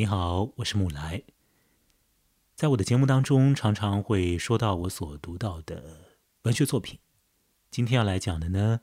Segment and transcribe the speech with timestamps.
[0.00, 1.24] 你好，我是木来。
[2.56, 6.98] 在我的节目当中，常常会说到我所读到的文学作品。
[7.70, 8.80] 今天要来讲的呢，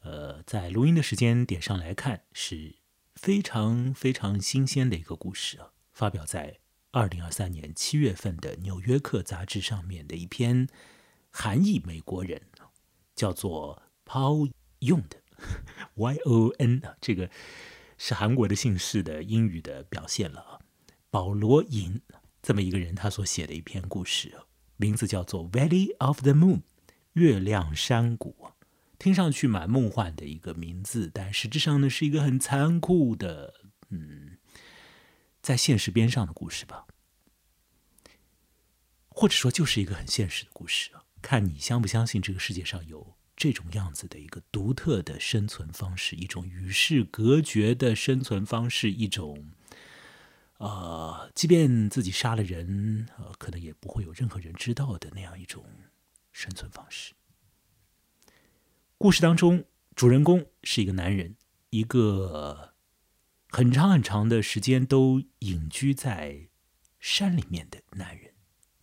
[0.00, 2.74] 呃，在录音的时间点上来看，是
[3.14, 6.58] 非常非常新鲜的一个故事啊，发表在
[6.90, 10.66] 二零二三年七月份的《纽约客》杂志上面的一篇
[11.30, 12.42] 韩裔美国人，
[13.14, 15.22] 叫做 Paul Yong 的
[15.94, 17.30] Y O N 啊，这个
[18.02, 20.58] 是韩国的姓氏的英语的表现了啊，
[21.10, 22.00] 保罗尹。
[22.40, 24.40] 这么一个人，他所写的一篇故事，
[24.78, 26.56] 名字叫做《Valley of the Moon》
[27.12, 28.52] 月亮山谷，
[28.98, 33.52] 听上去蛮梦幻的一个名字，但实质上呢是一个很残酷的，
[33.90, 34.38] 嗯，
[35.42, 36.86] 在现实边上的故事吧，
[39.10, 49.52] 或者说就是一个很现实的故事，看你相不相信这个世界上有这种样子的一个独特的生存方式，一种与世隔绝的生存方式，一种。
[50.58, 55.64] 呃，即便自己杀了人，呃，可能也不会有任何人知道的那样一种
[56.32, 57.14] 生存方式。
[58.98, 59.64] 故事当中，
[59.96, 61.36] 主人公是一个男人，
[61.70, 62.74] 一个
[63.48, 66.50] 很长很长的时间都隐居在
[66.98, 68.34] 山里面的男人。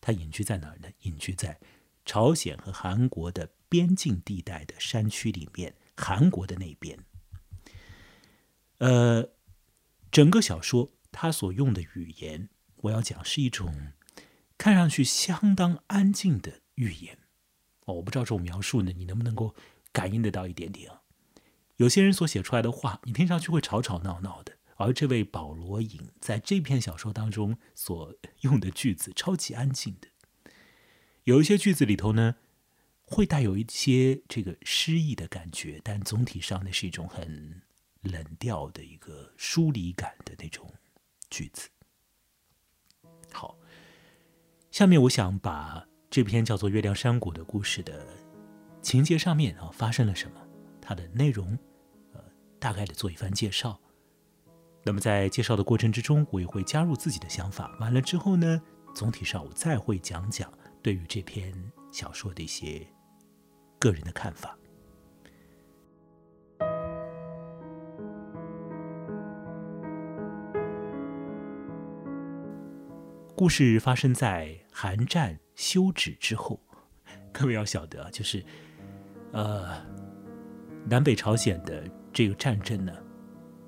[0.02, 0.90] 他隐居在哪儿呢？
[1.02, 1.60] 隐居在
[2.04, 7.00] 朝鲜和韩国的边境地带的山区里面，韩国的那边。
[8.78, 9.30] 呃，
[10.12, 10.94] 整个小说。
[11.10, 13.94] 他所用的语言，我要讲是一种
[14.56, 17.18] 看上去相当安静的语言。
[17.86, 19.56] 哦，我不知道这种描述呢，你能不能够
[19.92, 21.02] 感应得到一点点啊？
[21.78, 30.10] 有些人所写出来的话，你听上去会吵吵闹闹的，而这位保罗影在这篇小说当中所用的句子超级安静的，
[31.24, 32.36] 有一些句子里头呢，
[33.08, 37.62] 会带有一些这个诗意的感觉，但总体上呢是一种很
[38.02, 40.72] 冷调的一个疏离感的那种。
[41.30, 41.68] 句子
[43.34, 43.60] 好，
[44.72, 48.08] 下面我想把这篇叫做《月亮山谷》的故事的
[48.82, 50.42] 情节上面啊发生了什么，
[50.82, 51.60] 它的内容，
[52.14, 52.24] 呃，
[52.60, 53.78] 大概的做一番介绍。
[54.86, 57.76] 那么在介绍的过程之中，我也会加入自己的想法。
[57.82, 58.62] 完了之后呢，
[58.96, 60.50] 总体上我再会讲讲
[60.82, 61.54] 对于这篇
[61.92, 62.88] 小说的一些
[63.80, 64.58] 个人的看法。
[73.36, 76.60] 故事发生在韩战休止之后，
[77.32, 78.44] 各位要晓得，就是，
[79.32, 79.80] 呃，
[80.90, 82.92] 南北朝鲜的这个战争呢，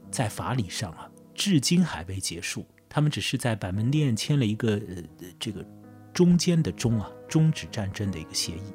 [0.10, 2.66] 在法理上啊，至今还未结束。
[2.90, 5.04] 他们只是在板门店签了一个呃
[5.38, 5.64] 这个
[6.12, 8.74] 中间的中啊，终止战争的一个协议。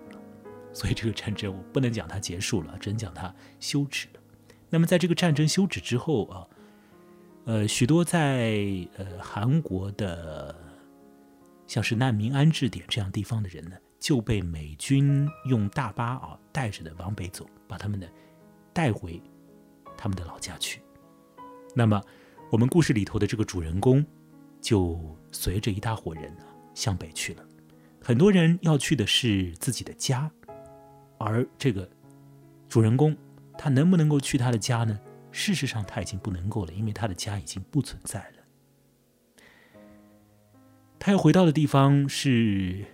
[0.75, 4.21] 所以这个战争我不能讲它结束了，只能讲它休止了。
[4.69, 6.47] 那么在这个战争休止之后啊，
[7.47, 10.55] 呃，许多在呃韩国的。
[11.67, 18.07] 像是难民安置点这样地方的人呢，就被美军用大巴啊带着的往北走，把他们呢
[18.71, 19.21] 带回
[19.97, 20.83] 他们的老家去。
[21.75, 22.01] 那么，
[22.53, 24.05] 我们故事里头的这个主人公
[24.61, 25.01] 就
[25.33, 27.43] 随着一大伙人呢向北去了。
[28.03, 30.31] 很多人要去的是自己的家，
[31.19, 31.89] 而这个
[32.69, 33.17] 主人公
[33.57, 34.99] 他能不能够去他的家呢？
[35.31, 39.45] 事实上他已经不能够了，因为他的家已经不存在了。
[40.99, 42.85] 他要回到的地方是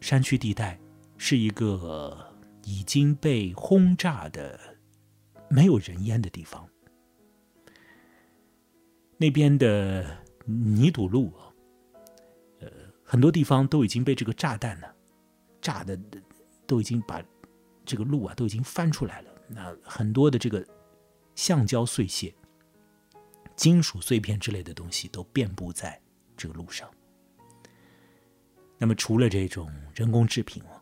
[0.00, 0.80] 山区地带，
[1.18, 4.58] 是一个已经被轰炸的
[5.48, 6.66] 没有人烟的地方。
[9.18, 11.32] 那边的泥土路，
[12.60, 12.68] 呃，
[13.04, 14.86] 很多地方都已经被这个炸弹呢
[15.60, 15.98] 炸的，
[16.66, 17.22] 都已经把
[17.84, 19.30] 这个路啊都已经翻出来了。
[19.48, 20.66] 那很多的这个
[21.34, 22.34] 橡胶碎屑、
[23.54, 26.00] 金属碎片之类的东西都遍布在
[26.36, 26.90] 这个路上。
[28.78, 30.80] 那么，除了这种人工制品哦，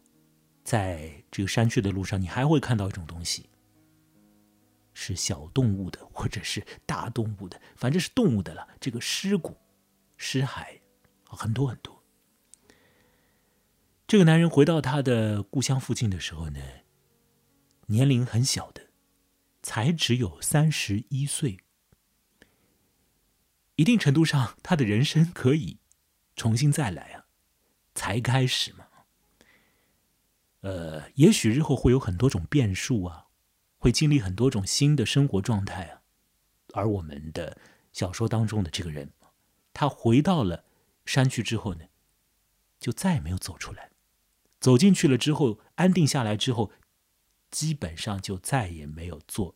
[0.64, 3.48] 在这个山区的路上，你还会看到一种东西，
[4.94, 8.66] 是小动物的，或者是大动物的，反正是动物的了。
[8.80, 9.56] 这个尸骨、
[10.16, 10.80] 尸骸，
[11.24, 12.02] 很多很多。
[14.06, 16.60] 这个男人回到他的故乡附近的时候呢，
[17.86, 18.88] 年龄很小的，
[19.62, 21.58] 才只有三十一岁。
[23.76, 25.78] 一定程度上，他的人生可以
[26.36, 27.26] 重新再来啊。
[27.94, 28.86] 才开始嘛，
[30.60, 33.26] 呃，也许日后会有很多种变数啊，
[33.76, 36.00] 会经历很多种新的生活状态啊。
[36.72, 37.58] 而我们的
[37.92, 39.12] 小说当中的这个人，
[39.74, 40.64] 他回到了
[41.04, 41.84] 山区之后呢，
[42.80, 43.90] 就再也没有走出来。
[44.58, 46.72] 走进去了之后，安定下来之后，
[47.52, 49.54] 基本上就再也没有做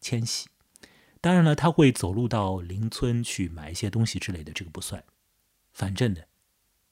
[0.00, 0.48] 迁徙。
[1.20, 5.04] 当然了，他会走路到邻村去买一些东西之类的，这个不算。
[5.72, 6.22] 反正呢，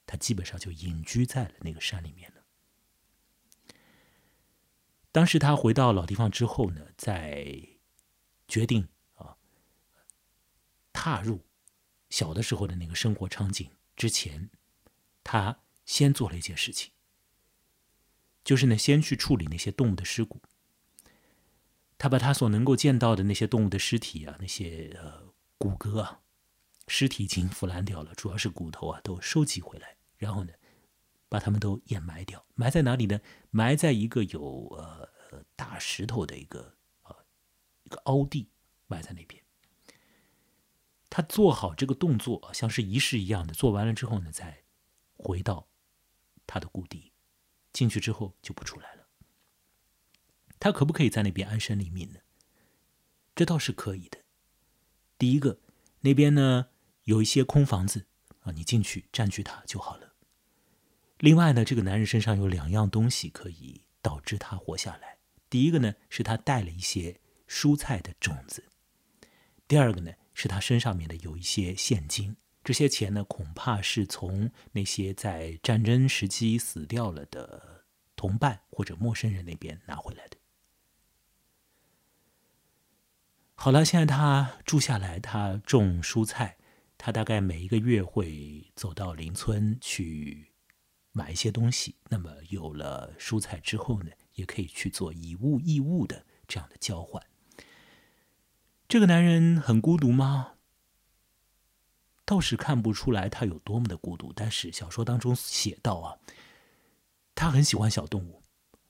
[0.05, 2.43] 他基本上就隐居在了那个山里面了。
[5.11, 7.67] 当时他回到老地方之后呢，在
[8.47, 9.37] 决定啊
[10.93, 11.45] 踏入
[12.09, 14.51] 小的时候的那个生活场景之前，
[15.23, 16.91] 他先做了一件事情，
[18.47, 20.41] 就是呢，先去处理那些动物的尸骨。
[21.97, 26.21] 他把他所能够见到的那些动物的尸体啊，那些呃骨骼啊，
[26.87, 30.53] 尸体已经腐烂掉了，主要是骨头啊，都收集回来，然后呢，
[31.27, 32.45] 把他们都掩埋掉。
[32.55, 33.19] 埋在哪里呢？
[33.49, 35.09] 埋在一个有呃
[35.57, 37.13] 大石头的一个呃
[37.83, 38.47] 一个凹地，
[38.87, 39.43] 埋在那边。
[41.09, 44.63] 他做好这个动作，像是仪式一样的，做完了之后呢，再
[45.17, 45.67] 回到
[46.45, 47.11] 他的故地，
[47.77, 49.05] 进去之后就不出来了。
[50.59, 52.21] 他可不可以在那边安身立命呢？
[53.35, 54.23] 这倒是可以的。
[55.19, 55.59] 第一个，
[55.99, 56.69] 那边呢
[57.03, 58.07] 有一些空房子
[58.39, 60.15] 啊，你进去占据它就好了。
[61.19, 65.19] 另外呢，这个男人身上有两样东西可以导致他活下来。
[65.47, 68.63] 第一个呢，是他带了一些蔬菜的种子；
[69.67, 72.37] 第二个呢，是他身上面的有一些现金。
[72.67, 77.85] 这些钱呢，恐怕是从那些在战争时期死掉了的
[78.17, 80.35] 同伴或者陌生人那边拿回来的。
[83.55, 86.57] 好了，现在他住下来，他种蔬菜，
[86.97, 90.51] 他大概每一个月会走到邻村去
[91.13, 91.95] 买一些东西。
[92.09, 97.23] 那么有了蔬菜之后呢，也可以去做以物易物的这样的交换。
[98.89, 100.55] 这个男人很孤独吗？
[102.27, 104.33] 倒是看不出来他有多么的孤独。
[104.33, 106.19] 但是小说当中写到啊，
[107.33, 108.43] 他很喜欢小动物，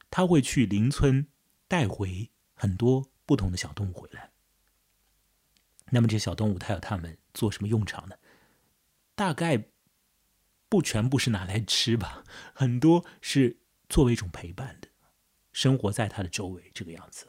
[0.09, 1.27] 他会去邻村
[1.67, 4.31] 带回很多不同的小动物回来。
[5.91, 8.15] 那么这些小动物，它有它们做什么用场呢？
[9.13, 9.65] 大概
[10.67, 12.23] 不全部是拿来吃吧，
[12.55, 14.87] 很多是作为一种陪伴的，
[15.53, 17.27] 生活在他的周围这个样子。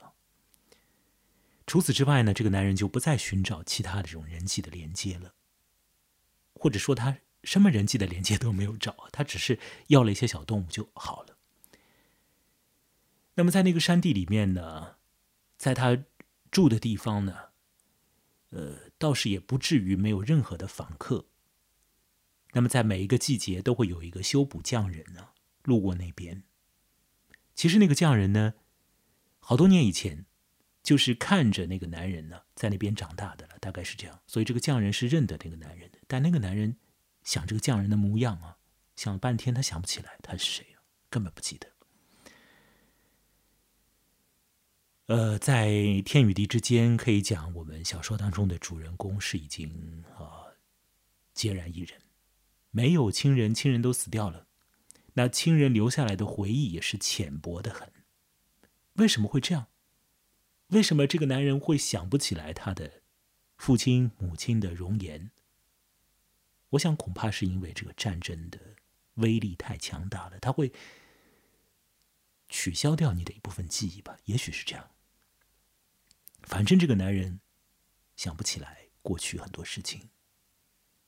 [1.66, 5.34] 除此之外呢，这个男人就不再寻找其他的这种人际的连接了，
[6.58, 11.38] 或者说他什么人际的连接都没有找，他只是要了一些小动物就好了。
[13.34, 14.96] 那么在那个山地里面呢，
[15.56, 16.04] 在他
[16.50, 17.48] 住的地方呢。
[18.50, 21.26] 呃，倒是也不至于没有任何的访客。
[22.52, 25.28] 那么，在每一个季节都会有一个修补匠人呢
[25.64, 26.44] 路过那边。
[27.54, 28.54] 其实那个匠人呢，
[29.38, 30.24] 好多年以前
[30.88, 34.18] 就是看着那个男人呢在那边长大的了，大概是这样。
[34.26, 35.98] 所以这个匠人是认得那个男人的。
[36.06, 36.78] 但那个男人
[37.24, 38.56] 想这个匠人的模样啊，
[38.96, 40.80] 想了半天他想不起来他是谁啊，
[41.10, 41.68] 根本不记得。
[45.08, 45.68] 呃，在
[46.06, 50.56] 天与地之间，可以讲我们小说当中的主人公是已经啊
[51.34, 52.00] 孑然一人，
[52.70, 54.46] 没有亲人，亲人都死掉了，
[55.12, 57.92] 那亲人留下来的回忆也是浅薄的很。
[58.94, 59.66] 为什么会这样？
[60.68, 63.02] 为什么这个男人会想不起来他的
[63.56, 65.30] 父亲母亲的容颜？
[66.70, 68.60] 我想恐怕是因为这个战争的
[69.14, 70.72] 威力太强大了，他会
[72.48, 74.18] 取消掉你的一部分记忆吧？
[74.26, 74.90] 也许是这样。
[76.42, 77.40] 反正这个男人
[78.16, 80.10] 想不起来过去很多事情，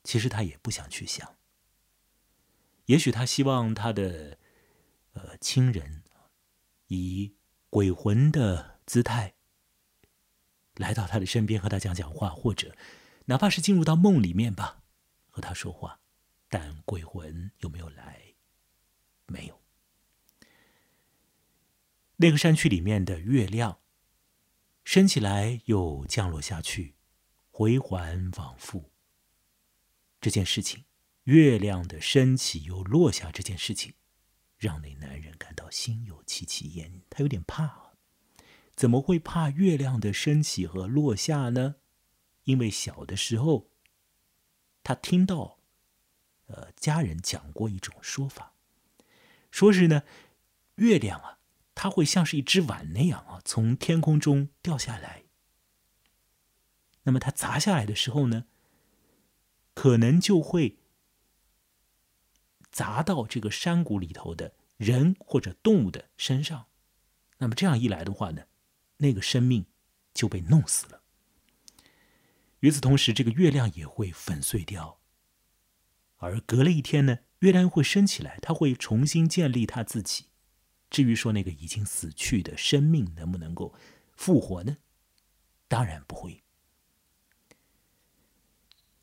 [0.03, 1.37] 其实他也不想去想。
[2.85, 4.39] 也许他希望他的
[5.13, 6.03] 呃亲人
[6.87, 7.35] 以
[7.69, 9.35] 鬼魂的姿态
[10.81, 12.75] 来到他的身边，和他讲讲话，或者
[13.25, 14.81] 哪怕是进入到梦里面吧，
[15.29, 16.01] 和他说话。
[16.49, 18.33] 但鬼魂有没有来？
[19.27, 19.61] 没有。
[22.17, 23.77] 那个山区里面的月亮。
[24.83, 26.95] 升起来又降落下去，
[27.51, 28.91] 回环往复。
[30.19, 30.85] 这件事情，
[31.25, 33.93] 月亮的升起又落下这件事情，
[34.57, 37.03] 让那男人感到心有戚戚焉。
[37.11, 37.90] 他有点怕，
[38.81, 41.75] 怎么会怕月亮的升起和落下呢？
[42.45, 43.69] 因为小的时候，
[44.81, 45.59] 他听到，
[46.47, 48.55] 呃，家人讲过一种说法，
[49.51, 50.01] 说是呢，
[50.77, 51.37] 月亮啊。
[51.75, 55.25] 它会像是一只碗那样啊，从天空中掉下来。
[57.03, 58.45] 那么它砸下来的时候呢，
[59.75, 60.79] 可能就会
[62.71, 66.65] 砸到这个山谷里头的人或者动物的身上。
[67.37, 68.45] 那么这样一来的话呢，
[69.01, 69.65] 那个生命
[70.13, 71.01] 就被弄死了。
[72.61, 74.99] 与此同时，这个月亮也会粉碎掉。
[76.17, 80.27] 而隔了一天呢，月亮又会升起来，它会重新建立它自己。
[80.89, 83.73] 至于说那个已经死去的生命能不能够
[84.15, 84.77] 复活呢？
[85.67, 86.43] 当然不会。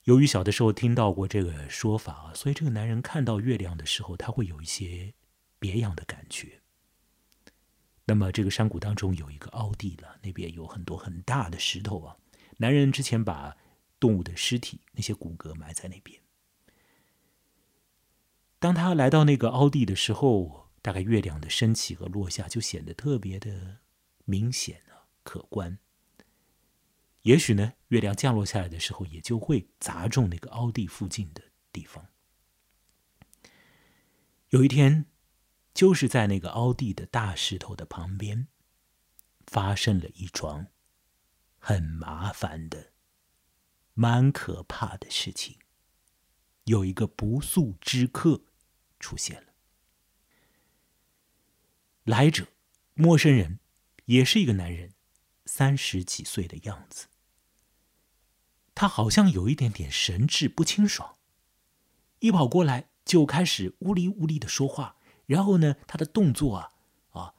[0.04, 5.14] 由于小的时候听到过这个说法啊，所以这个男人看到月亮的时候，他会有一些
[5.58, 6.57] 别样的感觉。
[8.08, 12.16] 那么这个山谷当中有一个凹地了，那边有很多很大的石头啊。
[12.56, 13.54] 男人之前把
[14.00, 16.18] 动物的尸体那些骨骼埋在那边。
[18.58, 23.80] 当他来到那个凹地的时候，大概月亮的升起和落下就显得特别的
[24.24, 25.78] 明显啊，可观。
[27.22, 32.06] 也许呢，月亮降落下来的时候，也就会砸中那个凹地附近的地方。
[34.48, 35.04] 有一天，
[35.78, 38.48] 就是在那个凹地的大石头的旁边，
[39.46, 40.66] 发生了一桩
[41.56, 42.90] 很麻烦的、
[43.94, 45.56] 蛮可怕的事情。
[46.64, 48.42] 有一个不速之客
[48.98, 49.52] 出现了，
[52.02, 52.48] 来者，
[52.94, 53.60] 陌生人，
[54.06, 54.94] 也是一个男人。
[55.46, 57.06] 三十几岁的样子，
[58.74, 61.16] 他好像有一点点神志不清爽，
[62.18, 64.96] 一跑过来就开始呜哩呜哩的说话，
[65.28, 66.70] 然后呢，他的动作啊
[67.10, 67.34] 啊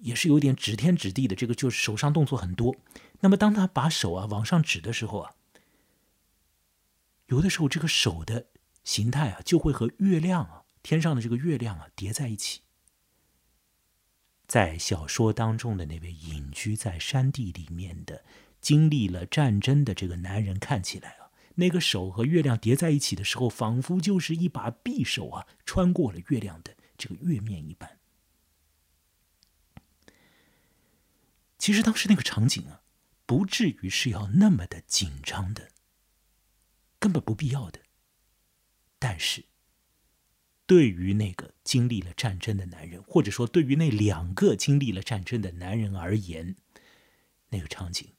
[0.00, 2.76] 也是有点指天指地的，这个就是手上动作很多。
[3.20, 5.32] 那么当他把手啊往上指的时候啊，
[7.26, 8.46] 有的时候这个手的
[8.84, 12.60] 形态啊就会和月亮啊天上的这个月亮啊叠在一起。
[14.46, 18.22] 在小说当中的那位隐居在山地里面的、
[18.60, 27.98] 经历了战争的这个男人，看起来啊，那个手和月亮叠在一起的时候，仿佛就是一把匕首啊，穿过了月亮的这个月面一般。
[31.58, 32.82] 其实当时那个场景啊，
[33.26, 35.70] 不至于是要那么的紧张的，
[36.98, 37.80] 根本不必要的。
[38.98, 39.46] 但是。
[40.66, 46.54] 对于那个经历了战争的男人，或者说对于那两个经历了战争的男人而言，
[47.48, 48.14] 那个场景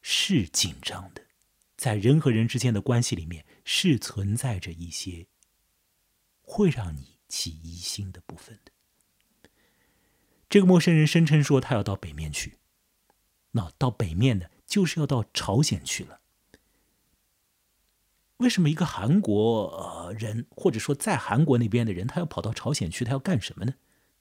[0.00, 1.26] 是紧张的，
[1.76, 5.26] 在人和人之间的关系里面是存在着一些
[6.40, 8.70] 会让你起疑心的部分的。
[10.48, 12.58] 这个陌生人声称说他要到北面去，
[13.50, 16.20] 那到北面呢，就是要到朝鲜去了。
[18.36, 23.04] 为什么一个韩国呃人，或者说在韩国那边的人，他要跑到朝鲜去？
[23.04, 23.74] 他要干什么呢？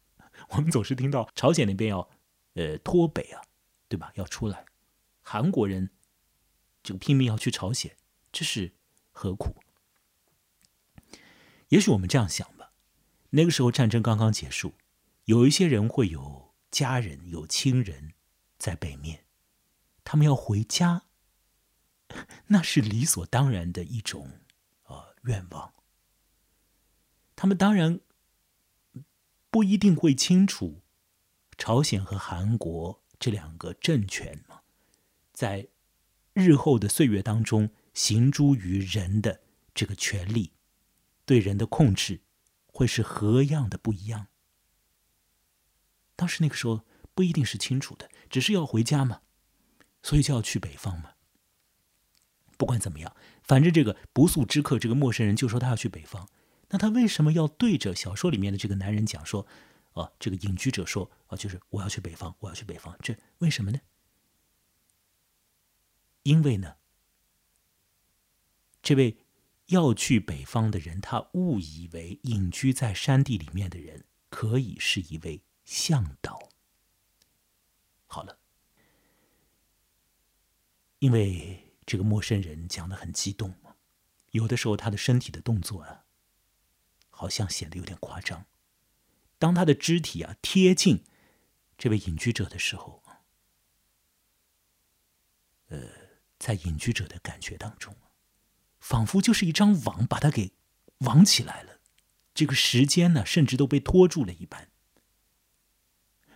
[0.50, 2.10] 我们总是听到朝鲜那边要，
[2.56, 3.44] 呃，脱北啊，
[3.88, 4.12] 对吧？
[4.16, 4.66] 要出来，
[5.22, 5.92] 韩国人
[6.82, 7.96] 就拼命要去朝鲜，
[8.32, 8.74] 这是
[9.12, 9.54] 何苦？
[11.70, 12.63] 也许我们这样想吧，
[13.36, 14.76] 那个时候战争刚刚结束，
[15.26, 18.14] 有一些人会有家人、有亲人
[18.60, 19.26] 在北面，
[20.04, 21.06] 他们要回家。
[22.48, 24.42] 那是理所当然的一种，
[24.84, 25.74] 呃，愿望。
[27.36, 28.00] 他们当然
[29.50, 30.84] 不一定会清楚，
[31.58, 34.62] 朝鲜和韩国这两个政权嘛，
[35.32, 35.70] 在
[36.34, 39.42] 日后的岁月当中，行诸于人的
[39.74, 40.54] 这个权利，
[41.26, 42.22] 对人的控制，
[42.74, 44.28] 会是何样的不一样？
[46.18, 46.82] 当时那个时候
[47.14, 49.22] 不一定是清楚的，只是要回家嘛，
[50.02, 51.14] 所以就要去北方嘛。
[52.58, 56.28] 不管怎么样，反正这个不速之客，这个陌生人就说他要去北方。
[56.70, 59.46] 那他为什么要对着小说里面的这个男人讲说，
[59.94, 63.80] 啊，这个隐居者说，啊，就是我要去北方，我要去北方，这为什么呢？
[66.24, 66.78] 因为呢，
[68.82, 69.18] 这位
[69.74, 76.50] 要去北方的人，他误以为隐居在山地里面的人可以是一位向导。
[78.06, 78.40] 好了，
[81.00, 81.60] 因为。
[81.86, 83.54] 这个陌生人讲的很激动，
[84.32, 86.06] 有的时候他的身体的动作啊，
[87.10, 88.46] 好像显得有点夸张。
[89.38, 91.04] 当他的肢体啊贴近
[91.78, 93.04] 这位隐居者的时候，
[95.68, 95.90] 呃，
[96.40, 97.94] 在隐居者的感觉当中，
[98.84, 100.52] 仿佛就是一张网把他给
[101.00, 101.80] 网起来了，
[102.34, 104.68] 这个时间呢，甚至都被拖住了一般。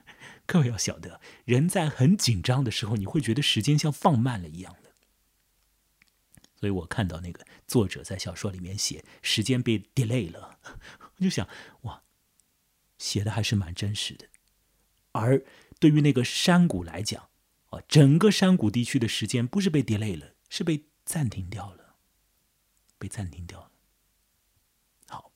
[0.48, 4.94] 各位要晓得，人在很紧张的时候，你会觉得时间像放慢了一样的。
[6.56, 10.58] 所以我看到那个作者在小说里面写时间被 delay 了，
[11.18, 11.50] 我就想
[11.82, 12.01] 哇，
[12.98, 14.25] 写的还是蛮真实的。
[15.12, 15.44] 而
[15.80, 17.27] 对于那个山谷来讲，
[17.72, 21.87] 啊，整个山谷地区的时间不是被 delay 了，是被暂停掉了，
[22.98, 23.72] 被暂停掉了。
[25.08, 25.32] 好，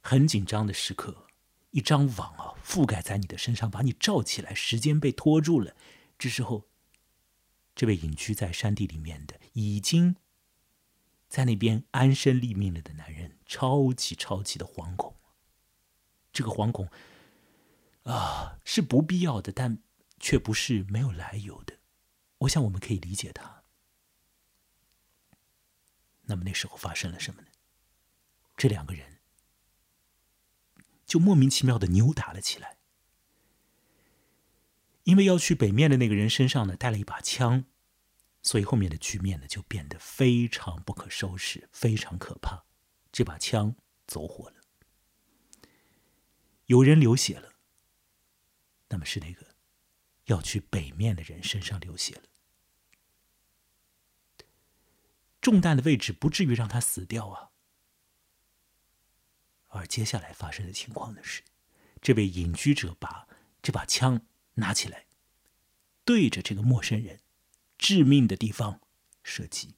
[0.00, 1.26] 很紧张的时刻，
[1.70, 5.74] 一张网啊覆盖在你的身上，把你罩起来，时间被拖住了。
[6.18, 6.68] 这时候，
[7.74, 10.16] 这位隐居在山地里面的已经。
[11.28, 15.16] 在那边安身立命了的男人，超级超级的惶恐。
[16.32, 16.88] 这个惶恐
[18.04, 19.82] 啊，是不必要的，但
[20.20, 21.78] 却不是没有来由的。
[22.38, 23.55] 我想我们可以理解他。
[26.26, 27.48] 那么那时候发生了什么呢？
[28.56, 29.18] 这两个人
[31.04, 32.78] 就莫名其妙的扭打了起来。
[35.04, 37.64] 因为要去北面的那个人身上呢带了一把枪，
[38.42, 42.64] 所以后面的局面呢就变得非常不可收拾，非常可怕。
[43.12, 44.56] 这把枪走火了，
[46.66, 47.52] 有人流血了。
[48.88, 49.54] 那么是那个
[50.24, 52.22] 要去北面的人身上流血了，
[55.46, 57.50] 中弹的位置不至于让他死掉啊。
[59.68, 61.44] 而接下来发生的情况呢是，
[62.02, 63.28] 这位隐居者把
[63.62, 64.26] 这把枪。
[64.58, 65.04] 拿起来，
[66.02, 67.20] 对着这个陌生人
[67.76, 68.80] 致命的地方
[69.22, 69.74] 射击，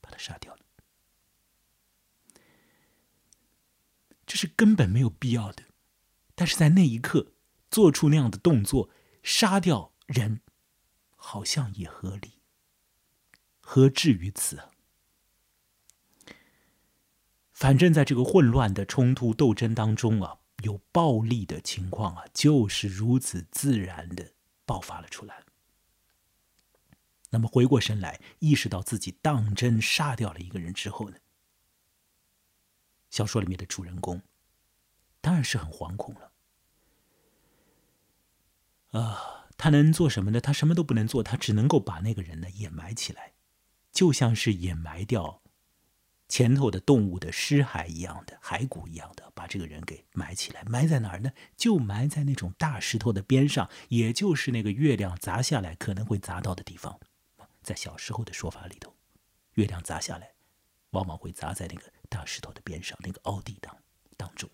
[0.00, 0.62] 把他杀掉了。
[4.26, 5.62] 这是根本没有必要的，
[6.34, 7.34] 但是在那一刻
[7.70, 8.90] 做出那样的动作，
[9.22, 10.40] 杀掉人，
[11.14, 12.35] 好像也合理。
[13.68, 14.60] 何至于此？
[17.52, 20.38] 反正，在这个混乱的冲突斗争当中啊。
[20.62, 24.32] 有暴力的情况啊，就是如此自然的
[24.64, 25.44] 爆发了出来。
[27.28, 31.18] 那么回过神来，意识到自己当真杀掉了一个人之后呢？
[33.10, 34.22] 小说里面的主人公
[35.20, 36.32] 当然是很惶恐了。
[38.98, 40.40] 啊，他能做什么呢？
[40.40, 43.34] 他什么都不能做，他只能够把那个人呢掩埋起来，
[43.96, 45.40] 就像是掩埋掉。
[46.28, 51.32] 前头的动物的尸骸一样的骸骨一样的，把这个人给埋起来，埋在哪儿呢？
[51.56, 57.00] 就埋在那种大石头的边上，也就是那个月亮砸下来可能会砸到的地方。
[57.62, 58.94] 在小时候的说法里头，
[59.54, 60.34] 月亮砸下来，
[60.90, 63.74] 往往会砸在那个大石头的边上，那个凹地当
[64.18, 64.50] 当中。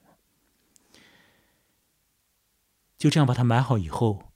[2.96, 4.30] 就这样把它埋好以后，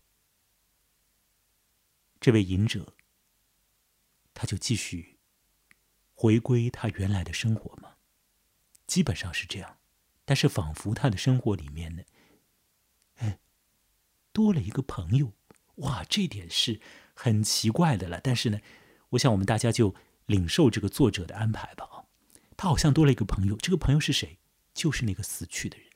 [2.18, 2.96] 这位隐者，
[4.37, 5.16] 他就继续。
[6.14, 7.97] 回归他原来的生活吗？
[8.87, 9.78] 基本上是这样，
[10.25, 12.02] 但是仿佛他的生活里面呢，
[13.17, 13.39] 哎，
[14.32, 15.32] 多了一个朋友，
[15.76, 16.80] 哇，这点是
[17.13, 18.21] 很奇怪的了。
[18.23, 18.60] 但是呢，
[19.10, 19.95] 我想我们大家就
[20.26, 21.84] 领受这个作者的安排吧。
[21.84, 22.04] 啊，
[22.56, 24.39] 他好像多了一个朋友，这个朋友是谁？
[24.73, 25.87] 就是那个死去的人。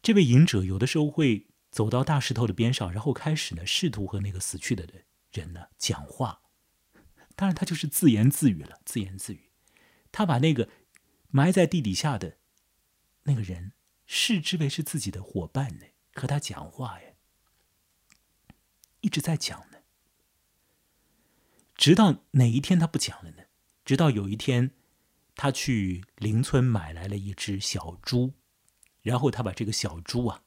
[0.00, 6.42] 这位隐者有的时候会走到大石头的边上，然后开始呢，试图和那个死去的人人呢讲话。
[7.34, 9.50] 当然，他就是自言自语了，自言自语。
[10.12, 10.68] 他把那个
[11.28, 12.38] 埋在地底下的
[13.22, 13.72] 那个人
[14.06, 17.14] 视之为是自己的伙伴呢，和他讲话呀，
[19.00, 19.78] 一直在讲呢。
[21.74, 23.44] 直到哪一天他不讲了呢？
[23.84, 24.72] 直到有一天，
[25.34, 28.34] 他去邻村买来了一只小猪，
[29.00, 30.44] 然后他把这个小猪啊，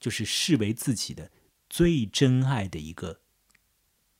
[0.00, 1.30] 就是视为自己的
[1.70, 3.21] 最珍爱的一个。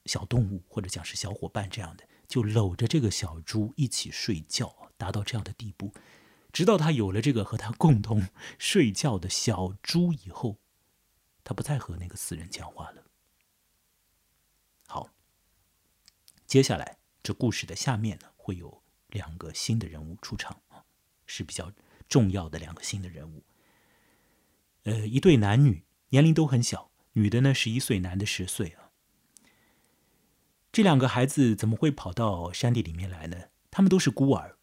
[0.07, 5.93] 小动物或者讲是小伙伴这样的，就搂着这个小猪一起睡觉，达到这样的地步，
[6.53, 10.59] 直到他有了这个和他共同 睡觉的小猪以后，
[11.45, 13.05] 他不再和那个死人讲话了。
[14.89, 15.11] 好，
[16.47, 20.85] 接下来这故事的下面呢，会有两个新的人物出场啊，
[21.27, 21.73] 是比较
[22.09, 23.45] 重要的两个新的人物。
[24.83, 28.82] 呃，一对男女，年龄都很小，女的呢十一岁，男的十岁啊。
[30.73, 33.51] 这两个孩子怎么会跑到山地里面来呢？
[33.71, 34.57] 他们都是孤儿。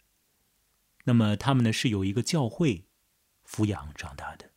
[1.05, 2.87] 那么他们呢是有一个教会
[3.47, 4.49] 抚养长大的。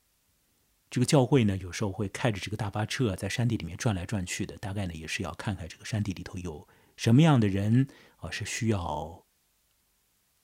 [0.89, 7.87] 这个教会呢有时候会开着这个大巴车在山地里面转来转去的，大概呢也是要看看这个山地里头有什么样的人
[8.17, 9.27] 啊是需要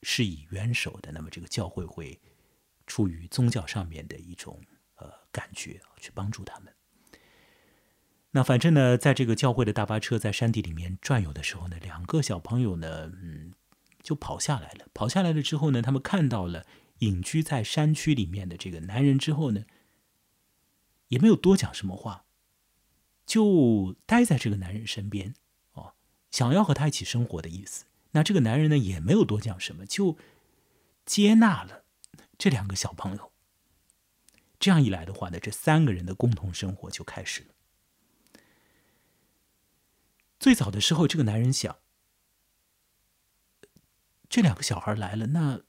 [0.03, 1.11] 施以援手的。
[1.13, 2.21] 那么这个教会会
[2.87, 4.63] 出于宗教上面的一种
[4.97, 6.75] 呃感觉去帮助他们。
[8.39, 13.53] 那反正呢，在这个教会的大巴车在山地里面转悠的时候呢，两个小朋友呢，嗯，
[14.01, 14.87] 就跑下来了。
[14.95, 16.65] 跑下来了之后呢，他们看到了
[17.01, 19.65] 隐居在山区里面的这个男人之后呢，
[21.09, 22.27] 也没有多讲什么话，
[23.27, 25.35] 就待在这个男人身边，
[25.73, 25.95] 哦，
[26.31, 27.87] 想要和他一起生活的意思。
[28.13, 30.17] 那这个男人呢，也没有多讲什么，就
[31.05, 31.83] 接纳了
[32.39, 33.33] 这两个小朋友。
[34.61, 37.49] 这样一来的话呢，这三个人的共同生活就开始了。
[40.39, 41.79] 最早的时候，这个男人想，
[44.29, 45.63] 这两个小孩来了，那，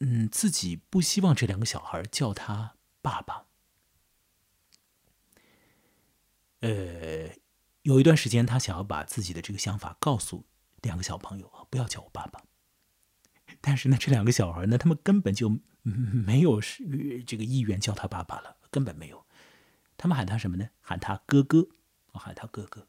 [0.00, 3.46] 嗯，自己不希望这两个小孩叫他爸爸。
[6.60, 7.30] 呃，
[7.82, 10.46] 有一段时间，他想要把自己的这个想法告诉
[10.82, 12.42] 两个小朋友啊，不要叫我爸爸。
[13.60, 19.24] 但是呢，这两个小孩呢，他们根本就没有是这个意愿叫他爸爸了，根本没有。
[19.96, 20.70] 他们喊他什么呢？
[20.80, 21.68] 喊他哥哥，
[22.12, 22.88] 我喊他哥哥。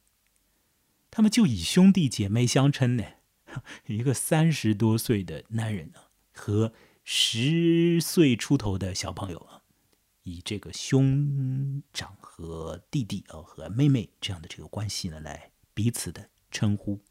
[1.10, 3.04] 他们就以兄弟姐妹相称呢，
[3.88, 6.00] 一个三十多岁的男人呢，
[6.34, 9.63] 和十岁出头的小朋友啊，
[10.24, 17.02] 以这个兄长和弟弟啊和妹妹这样的这个关系呢，来彼此的称呼。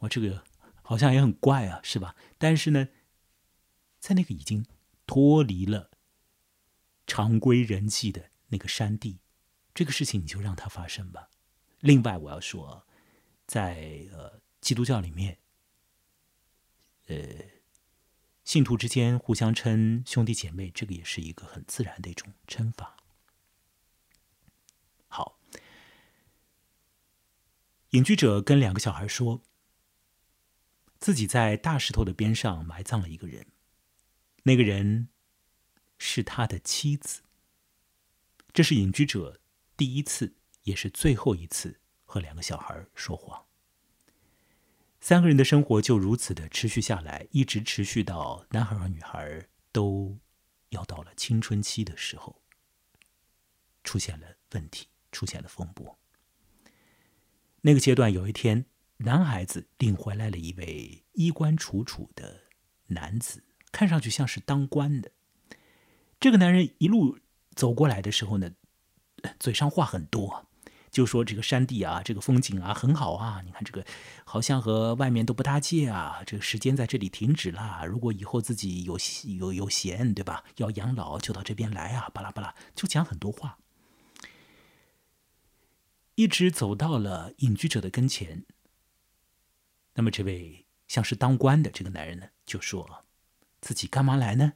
[0.00, 0.44] 我这个
[0.82, 2.14] 好像也很怪啊，是吧？
[2.36, 2.88] 但是呢，
[3.98, 4.66] 在那个已经
[5.06, 5.90] 脱离了
[7.06, 9.20] 常规人际的那个山地，
[9.74, 11.30] 这个事情你就让它发生吧。
[11.80, 12.86] 另外，我要说，
[13.46, 15.38] 在呃基督教里面，
[17.06, 17.16] 呃
[18.44, 22.96] 信徒之间互相称兄弟姐妹，这个也是一个很自然的一种称法。
[25.08, 25.38] 好，
[27.90, 29.42] 隐居者跟两个小孩说，
[30.98, 33.46] 自己在大石头的边上埋葬了一个人，
[34.42, 35.08] 那个人
[35.98, 37.22] 是他的妻子。
[38.52, 39.40] 这是隐居者
[39.76, 40.36] 第一次。
[40.64, 41.78] 也是最后一次
[42.14, 43.44] 和两个小孩说谎。
[45.00, 50.16] 三个人的生活就如此的持续下来，一直持续到男孩和女孩都
[50.68, 52.40] 要到了青春期的时候，
[53.82, 55.98] 出现了问题，出现了风波。
[57.62, 58.64] 那个阶段，有一天，
[58.98, 62.42] 男孩子领回来了一位衣冠楚楚的
[62.86, 65.10] 男子，看上去像是当官的。
[66.20, 67.18] 这个男人一路
[67.56, 68.52] 走过来的时候呢，
[69.40, 70.46] 嘴上话很多。
[70.94, 73.84] 就说这个山地啊，这个风景啊很好啊，你看这个
[74.24, 76.22] 好像和外面都不搭界啊。
[76.24, 78.96] 这个时间在这里停止了，如果以后自己有
[79.36, 80.44] 有有闲，对吧？
[80.58, 83.58] 要养老就到这边来啊，巴拉巴拉，就讲很多话，
[86.14, 88.46] 一直走到了隐居者的跟前。
[89.94, 93.04] 那么这位像是当官的这个男人呢，就说
[93.60, 94.52] 自己干嘛来呢？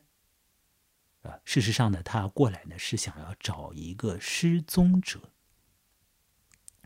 [1.22, 5.33] 啊，事实上呢，他过来呢是想要找一个失踪者。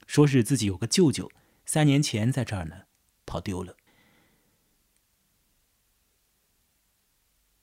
[0.07, 1.31] 说是自己有个舅舅，
[1.65, 2.87] 三年前在这儿呢，
[3.25, 3.77] 跑丢了。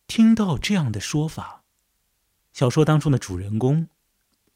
[0.07, 1.63] 听到这样的说法，
[2.51, 3.87] 小说当中的主人公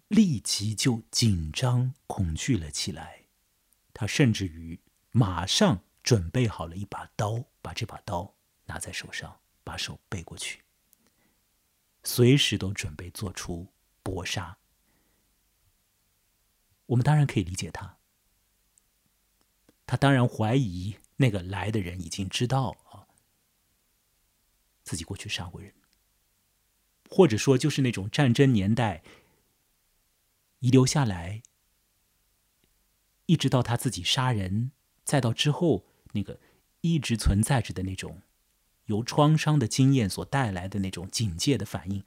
[0.08, 3.26] 立即就紧张恐惧了起来。
[3.93, 4.80] 他甚至于
[5.12, 8.34] 马上准备好了一把刀，把这把刀
[8.65, 10.63] 拿在手上，把手背过去，
[12.04, 13.67] 随时都准备做出
[14.02, 14.58] 搏杀。
[16.88, 17.98] 我们当然可以理解他，
[19.86, 23.08] 他当然怀疑那个来的人已经知道啊，
[24.84, 25.74] 自己过去杀过人，
[27.10, 29.02] 或者说就是那种战争年代
[30.60, 31.41] 遗留下来，
[33.26, 34.72] 一直到他自己杀人，
[35.04, 36.39] 再到之后那个
[36.82, 38.22] 一直存在着的那种
[38.86, 42.04] 由创伤的经验所带来的那种警戒的反应，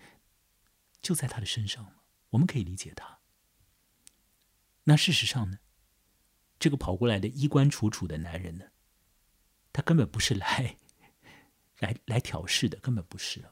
[1.00, 1.94] 就在他的身上
[2.30, 3.15] 我们可以理解他。
[4.88, 5.58] 那事实上呢，
[6.60, 8.66] 这个跑过来的衣冠楚楚的男人呢，
[9.72, 10.76] 他根本不是来
[11.80, 13.44] 来来挑事的，根本不是。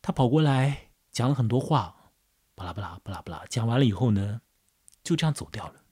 [0.00, 2.12] 他跑过来讲了很多话，
[2.54, 4.40] 巴拉巴拉巴拉巴拉，讲完了以后呢，
[5.04, 5.84] 就这样走掉了。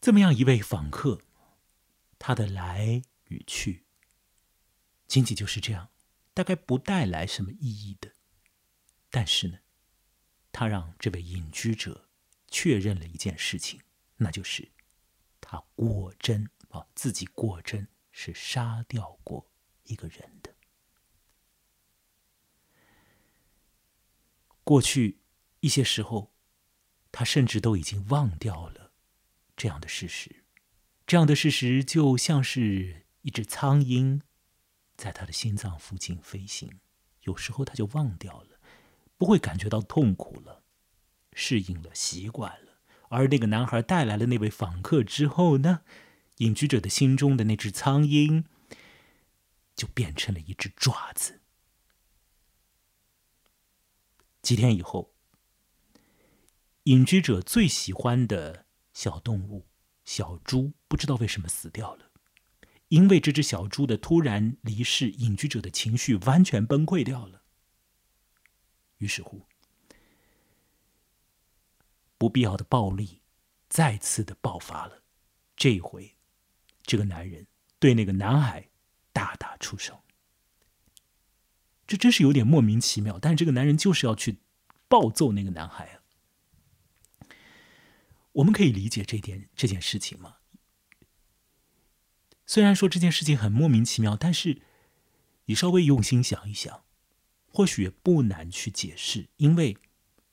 [0.00, 1.20] 这么样一位访客，
[2.16, 3.86] 他的来与去，
[5.08, 5.90] 仅仅就是这样，
[6.32, 8.12] 大概不带来什么意义的。
[9.16, 9.60] 但是呢，
[10.52, 12.10] 他让这位隐居者
[12.48, 13.80] 确认了一件事情，
[14.16, 14.70] 那就是
[15.40, 19.50] 他果真啊，自己果真是杀掉过
[19.84, 20.54] 一个人的。
[24.62, 25.20] 过去
[25.60, 26.34] 一些时候，
[27.10, 28.92] 他甚至都已经忘掉了
[29.56, 30.44] 这样的事实，
[31.06, 34.20] 这样的事实就像是一只苍蝇
[34.94, 36.80] 在他的心脏附近飞行，
[37.22, 38.55] 有时候他就忘掉了。
[39.18, 40.62] 不会感觉到痛苦了，
[41.32, 42.78] 适应了，习惯了。
[43.08, 45.82] 而那个男孩带来了那位访客之后呢，
[46.38, 48.44] 隐居者的心中的那只苍蝇
[49.74, 51.40] 就变成了一只爪子。
[54.42, 55.14] 几天以后，
[56.84, 59.66] 隐居者最喜欢的小动物
[60.04, 62.10] 小猪不知道为什么死掉了，
[62.88, 67.42] 因为这只小猪的突然离世，隐居者的情绪完全崩溃掉了。
[68.98, 69.42] 于是乎，
[72.18, 73.20] 不必要的暴力
[73.68, 75.02] 再次的爆发了。
[75.56, 76.16] 这一回，
[76.82, 77.46] 这个男人
[77.78, 78.68] 对那个男孩
[79.12, 80.02] 大打出手，
[81.86, 83.18] 这真是有点莫名其妙。
[83.18, 84.38] 但是这个男人就是要去
[84.88, 86.02] 暴揍那个男孩啊！
[88.32, 90.36] 我们可以理解这点这件事情吗？
[92.46, 94.62] 虽然说这件事情很莫名其妙，但是
[95.46, 96.85] 你稍微用心想一想。
[97.56, 99.78] 或许也不难去解释，因为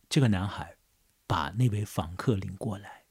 [0.09, 0.75] 这个男孩
[1.25, 3.05] 把那位访客领过来，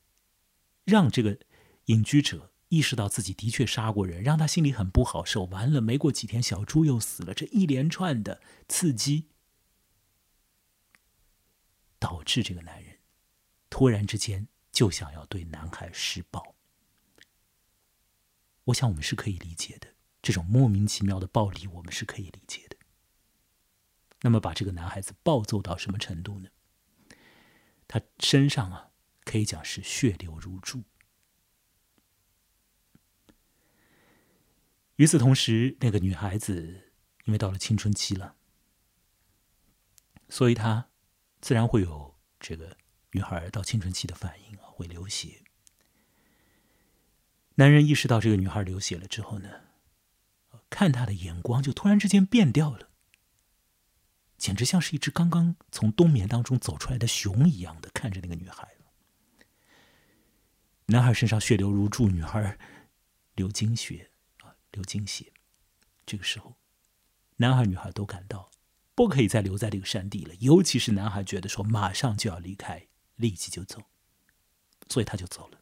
[0.85, 1.39] 让这个
[1.87, 5.45] 隐居者意识到自己的确杀过人，让他心里很不好受。
[5.45, 7.33] 完了，没过几天，小猪又死了。
[7.33, 9.29] 这一连串的刺激，
[11.99, 12.99] 导致这个男人
[13.71, 16.55] 突然之间就想要对男孩施暴。
[18.65, 22.72] 我想我们是可以理解的，这种莫名其妙的暴力，我们是可以理解的。
[24.23, 26.49] 那么，把这个男孩子暴揍到什么程度呢？
[27.89, 28.91] 他身上啊，
[29.25, 30.85] 可以讲是血流如注。
[34.97, 36.93] 与此同时，那个女孩子
[37.25, 38.37] 因为到了青春期了，
[40.29, 40.89] 所以她
[41.41, 42.77] 自然会有这个
[43.11, 45.43] 女孩到青春期的反应啊，会流血。
[47.57, 49.63] 男人意识到这个女孩流血了之后呢，
[50.71, 52.92] 看她的眼光就突然之间变掉了。
[54.43, 58.69] 简直像是一只刚刚从冬眠当中走出来的熊一样的看着那个女孩。
[60.87, 62.59] 男孩身上血流如注，女孩
[63.37, 65.33] 流精血啊，流精血。
[66.05, 66.57] 这个时候，
[67.37, 68.51] 男孩女孩都感到
[68.97, 73.85] 不可以再留在这个山地了，尤其是男孩觉得说马上就要离开，立即就走，
[74.89, 75.61] 所以他就走了。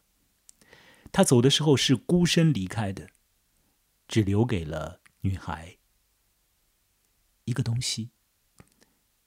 [1.11, 3.11] 他走的时候是孤身离开的，
[4.07, 5.77] 只留给了女孩
[7.45, 8.09] 一个东西。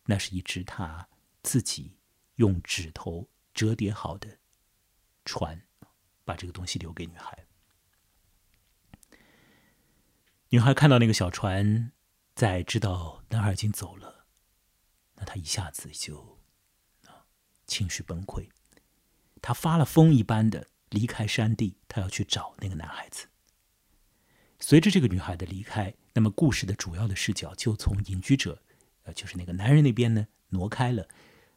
[0.07, 1.09] 那是一只他
[1.43, 1.97] 自己
[2.37, 4.39] 用指头折叠好的
[5.25, 5.63] 船，
[6.25, 7.47] 把这个东西留给女孩。
[10.51, 11.93] 女孩看到那个小船，
[12.35, 14.27] 在知道男孩已经走了，
[15.15, 16.39] 那她一下子就
[17.67, 18.49] 情绪崩溃，
[19.41, 23.29] 她发了疯一般的离开山地，她要去找那个男孩子。
[24.61, 28.63] 随着这个女孩的离开，那么故事的主要的视角就从隐居者。
[29.05, 31.09] 呃，就是那个男人那边呢，挪开了，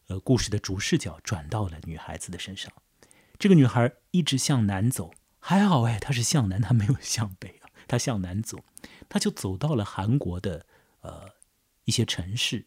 [0.08, 2.72] 呃，故事的主视角转到了女孩子的身上。
[3.40, 8.64] 这个女孩一直向南走，还好哎，她是向南，她没有向北啊，她向南走，
[9.08, 10.66] 她就走到了韩国的
[11.02, 11.32] 呃
[11.86, 12.66] 一些城市。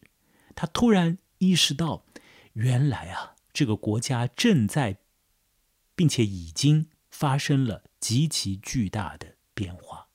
[0.55, 2.05] 她突然意识到，
[2.53, 4.97] 原来啊，这个国家正在，
[5.95, 10.07] 并且已经发生了极其巨大的变化。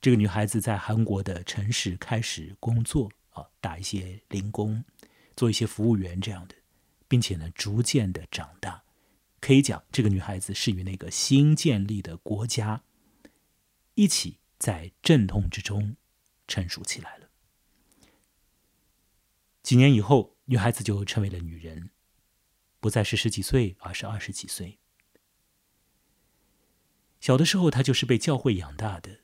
[0.00, 3.10] 这个女孩子在韩国的城市开始工作。
[3.60, 4.84] 打一些零工，
[5.36, 6.54] 做一些服务员这样的，
[7.06, 8.84] 并且呢，逐渐的长大，
[9.40, 12.82] 可以讲这个女孩子是与那个新建立的国家
[13.94, 15.96] 一起在阵痛之中
[16.46, 17.28] 成熟起来了。
[19.62, 21.90] 几年以后，女孩子就成为了女人，
[22.80, 24.78] 不再是十几岁，而是二十几岁。
[27.20, 29.20] 小的时候，她就是被教会养大的，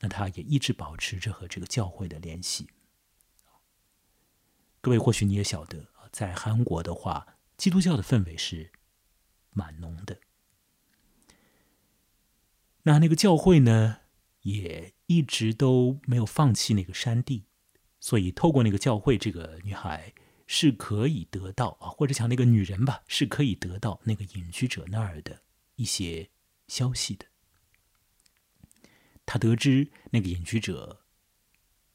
[0.00, 2.68] 那她也一直保持着和这个教会的联系。
[4.86, 8.70] 各位或许你也晓得，在韩国的话，基督教的氛围是
[9.50, 10.20] 蛮浓的。
[12.84, 14.02] 那那个教会呢，
[14.42, 17.46] 也一直都没有放弃那个山地，
[17.98, 20.14] 所以透过那个教会，这个女孩
[20.46, 25.42] 是可以得到啊，或者讲那个女人吧，是可以得到那个隐居者那儿的
[25.74, 26.30] 一些
[26.68, 27.26] 消息的。
[29.26, 31.00] 他得知那个隐居者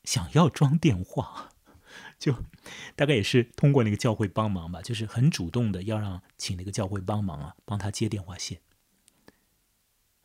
[0.04, 1.51] 想要装电话。
[2.22, 2.32] 就
[2.96, 8.62] 大概也是通过那个教会帮忙吧，就是很主动的要让请那个教会帮忙啊，帮他接电话线。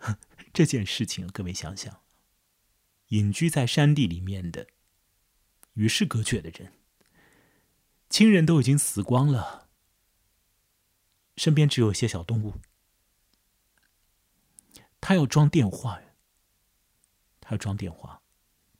[0.52, 2.02] 这件事情，各位想想，
[3.08, 4.66] 隐居在山地里面的
[5.72, 6.74] 与世隔绝的人，
[8.10, 9.70] 亲人都已经死光了，
[11.38, 12.60] 身边只有一些小动物，
[15.00, 16.02] 他要装电话，
[17.40, 18.20] 他要装电话，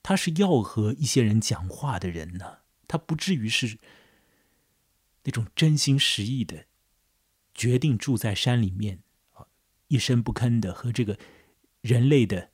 [0.02, 2.58] 他是要和一些人讲话的人呢。
[2.88, 3.78] 他不至于是
[5.24, 6.66] 那种真心实意的
[7.54, 9.46] 决定住在山里面啊，
[9.88, 11.18] 一声不吭的和这个
[11.80, 12.50] 人类的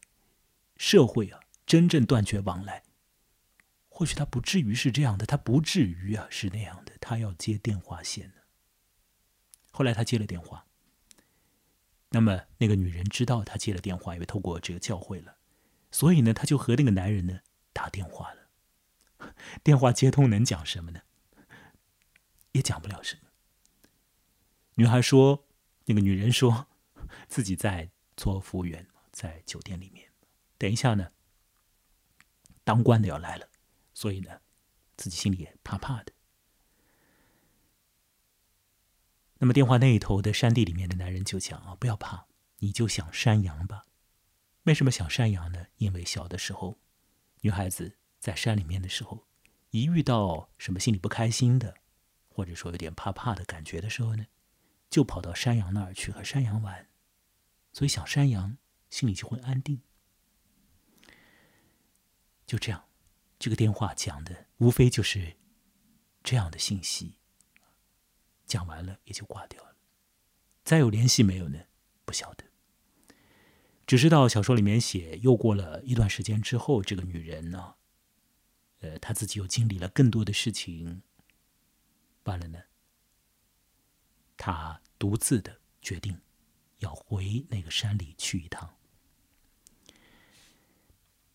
[0.76, 2.82] 社会啊真正断绝往来。
[3.88, 6.92] 或许他不至于是这样的，他不至于啊是那样的。
[6.98, 8.34] 他要接电话线呢。
[9.70, 10.66] 后来他接了电话，
[12.10, 15.36] 那么那个女人知道他接了电话，因为透过这个教会了，
[15.90, 17.40] 所以呢，他就和那个男人呢
[17.72, 18.41] 打电话了。
[19.62, 21.02] 电话接通能讲什么呢？
[22.52, 23.30] 也讲不了什么。
[24.74, 25.46] 女孩说
[25.86, 26.66] ：“那个女人说
[27.28, 30.10] 自己在做服务员，在酒店里面。
[30.58, 31.12] 等一下呢，
[32.62, 33.48] 当官的要来了，
[33.94, 34.40] 所以呢，
[34.96, 36.12] 自己心里也怕怕的。”
[39.38, 42.26] 那么电话那一头的山地里面的男人就讲：“啊，不要怕，
[42.58, 43.86] 你就想山羊吧。
[44.64, 45.66] 为什么想山羊呢？
[45.78, 46.78] 因为小的时候，
[47.40, 49.26] 女孩子。”在山里面的时候，
[49.70, 51.74] 一遇到什么心里不开心的，
[52.28, 54.26] 或者说有点怕怕的感觉的时候呢，
[54.88, 56.88] 就跑到山羊那儿去和山羊玩，
[57.72, 58.58] 所以小山羊
[58.88, 59.82] 心里就会安定。
[62.46, 62.84] 就这样，
[63.40, 65.36] 这个电话讲的无非就是
[66.22, 67.16] 这样的信息。
[68.46, 69.74] 讲完了也就挂掉了，
[70.62, 71.58] 再有联系没有呢？
[72.04, 72.44] 不晓得。
[73.84, 77.74] 只知道小说里面写，又过了一段时间之后，这个女人呢，
[78.82, 81.02] 呃，他自己又经历了更多的事情。
[82.24, 82.62] 完了呢，
[84.36, 86.20] 他独自的决定
[86.78, 88.76] 要回那个山里去一趟。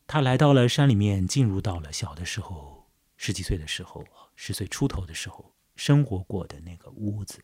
[0.05, 4.05] 他来到了山里面，进入到了小的时候，十几岁的时候，
[4.35, 7.43] 十岁出头的时候生活过的那个屋子。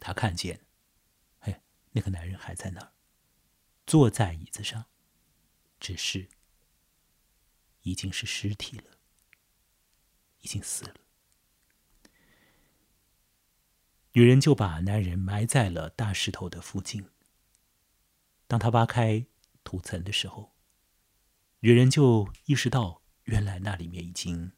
[0.00, 0.60] 他看见，
[1.40, 2.92] 哎，那个男人还在那儿，
[3.86, 4.86] 坐在椅子上，
[5.80, 6.28] 只是
[7.88, 8.98] 已经是尸体了，
[10.40, 10.94] 已经死了。
[14.12, 17.08] 女人就把男人埋在了大石头的附近。
[18.46, 19.26] 当他挖开
[19.64, 20.54] 土层的时候。
[21.60, 24.52] 女人就意识到，原来那里面已经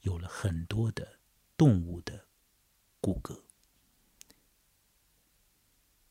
[0.00, 1.20] 有了很多的
[1.54, 2.28] 动物的
[2.98, 3.42] 骨骼。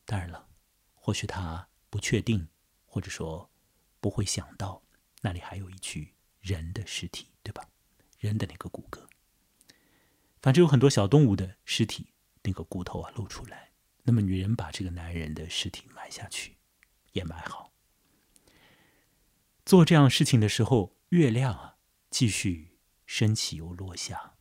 [0.04, 0.48] 当然了，
[0.94, 2.48] 或许她不确定，
[2.86, 3.50] 或者说
[3.98, 4.84] 不会想到，
[5.22, 7.68] 那里还有一具人的尸体，对吧？
[8.18, 9.06] 人的那个骨骼，
[10.42, 13.70] 反正有很多小动物的尸体，那个骨头啊露出来。
[14.02, 16.56] 那么，女人把这个男人的尸体埋下去，
[17.12, 17.72] 也埋好。
[19.64, 21.78] 做这样事情的时候，月亮啊，
[22.10, 24.36] 继续升起又落下，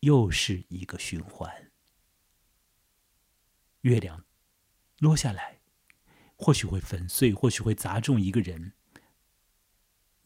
[0.00, 1.70] 又是一个循环。
[3.80, 4.24] 月亮
[4.98, 5.60] 落下来，
[6.36, 8.74] 或许会粉碎，或许会砸中一个人。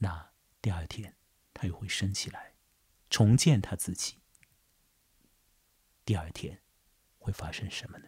[0.05, 0.29] 那
[0.61, 1.14] 第二天，
[1.55, 2.53] 他又会升起来，
[3.09, 4.19] 重建他自己。
[6.05, 6.61] 第二天
[7.17, 8.05] 会发生什么呢？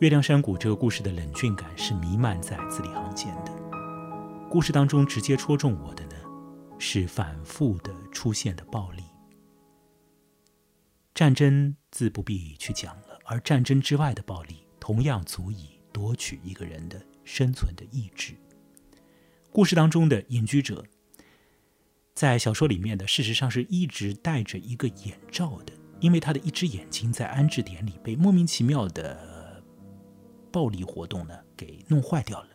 [0.00, 3.52] 月亮山谷这个故事的冷峻感是弥漫在字里行间的。
[4.50, 6.16] 故事当中直接戳中我的呢，
[6.76, 9.04] 是反复的出现的暴力。
[11.16, 18.34] 战争自不必去讲了，而战争之外的暴力同样足以夺取一个人的生存的意志。
[19.50, 20.84] 故事当中的隐居者，
[22.12, 29.64] 在小说里面的事实上是一直戴着一个眼罩的，因为他的一只眼睛在安置点里被莫名其妙的。
[30.52, 32.48] 暴力活动呢，给弄坏掉了。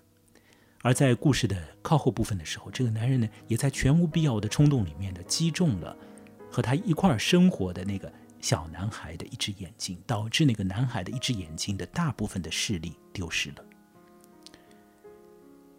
[0.83, 5.97] 而在故事的靠后部分的时候，这个男人呢，也在全无必要的冲动里面呢，击中了
[6.51, 13.63] 和他一块儿生活的那个小男孩的一只眼睛，导致那个男孩的一只眼睛的大部分的视力丢失了。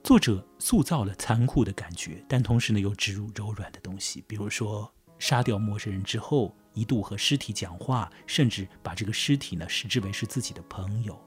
[0.02, 11.18] 作者塑造了残酷的感觉，但同时呢，又植入柔软的东西，比如说杀掉陌生人之后，一度和尸体讲话，甚至把这个尸体呢，视之为是自己的朋友。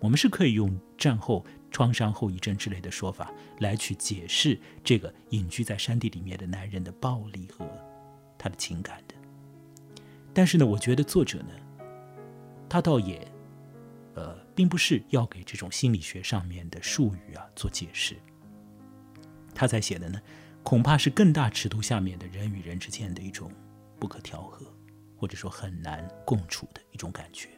[0.00, 7.66] 我们是可以用战后创伤后遗症之类的说法来去解释这个隐居在山地里面的男人的暴力和
[8.38, 9.14] 他的情感的。
[10.38, 11.50] 但是呢，我觉得作者呢，
[12.68, 13.26] 他倒也，
[14.14, 18.16] 呃，并不是要给这种心理学上面的术语啊做解释。
[19.52, 20.22] 他在写的呢，
[20.62, 23.50] 恐怕是更大尺度下面的人与人之间的一种
[23.98, 24.64] 不可调和，
[25.16, 27.48] 或者说很难共处的一种感觉。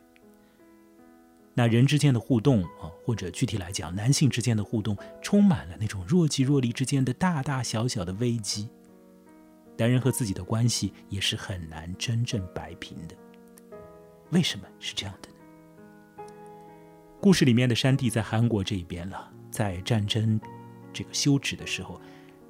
[1.53, 8.71] 那人之间的互动啊，或者具体来讲，男性之间的互动，充满了那种若即若离之间的大大小小的危机。
[9.81, 13.17] 男人和自己的关系也是很难真正摆平的。
[14.29, 16.25] 为什么是这样的呢？
[17.19, 20.39] 故事里面的山地在韩国这一边了，在战争
[20.93, 21.99] 这个休止的时候，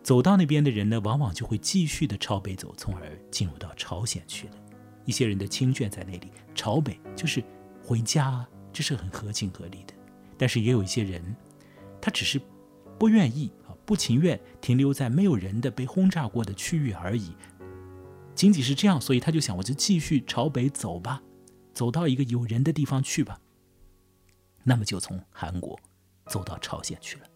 [0.02, 4.54] 走到那边的人呢，往往就会继续的朝北走，从而进入到朝鲜去了。
[5.04, 7.40] 一些人的亲眷在那里，朝北就是
[7.80, 8.44] 回家。
[8.72, 9.94] 这是很合情合理的，
[10.36, 11.22] 但是也有一些人，
[12.00, 12.40] 他只是
[12.98, 13.52] 不愿意，
[13.90, 17.34] 不情愿停留在没有人的被轰炸过的区域而已。
[18.36, 21.20] 仅仅是这样，所以他就想，我就继续朝北走吧，
[21.74, 23.40] 走到一个有人的地方去吧。
[24.62, 25.76] 那么就从韩国
[26.26, 27.26] 走到朝鲜去了。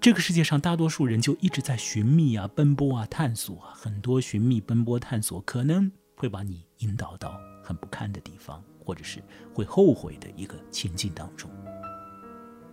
[0.00, 8.60] 这个世界上大多数人就一直在寻觅啊、奔波啊、探索啊，很多寻觅、奔波、探索可能会把你引导到很不堪的地方。
[8.84, 9.22] 或者是
[9.54, 11.48] 会后悔的一个情境当中，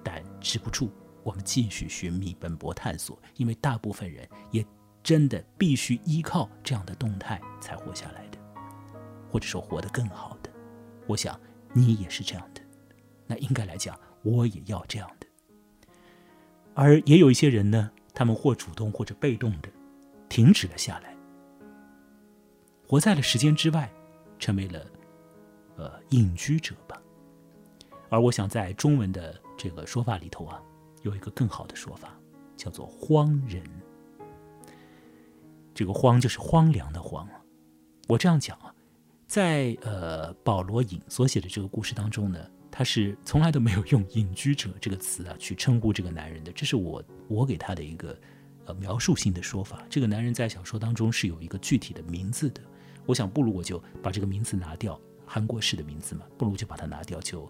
[0.03, 0.89] 但止不住
[1.23, 4.65] 我们继续寻觅、奔波、探索，因为大部分人也
[5.03, 8.37] 真的必须依靠这样的动态才活下来的，
[9.29, 10.49] 或者说活得更好的。
[11.07, 11.39] 我想
[11.73, 12.61] 你也是这样的。
[13.27, 15.27] 那应该来讲，我也要这样的。
[16.73, 19.69] 而也有一些人呢，他们或主动或者被动的
[20.29, 21.15] 停止了下来，
[22.87, 23.91] 活在了时间之外，
[24.39, 24.85] 成为了
[25.75, 26.99] 呃隐居者吧。
[28.09, 30.59] 而我想在中文的这个说法里头啊，
[31.01, 32.17] 有一个更好的说法，
[32.55, 33.63] 叫做“荒人”。
[35.73, 37.27] 这个“荒”就是荒凉的“荒”。
[38.07, 38.73] 我这样讲啊，
[39.27, 42.39] 在呃保罗隐所写的这个故事当中呢，
[42.69, 46.51] 他是从来都没有用“隐居者”这个词啊去称呼这个男人的。
[46.51, 48.19] 这是我我给他的一个
[48.65, 49.85] 呃描述性的说法。
[49.89, 52.61] 这个男人在小说当中是有一个具体的名字的。
[53.05, 57.49] 我想不如我就把这个名字拿掉，韩国式的名字嘛，不如就把它拿掉就。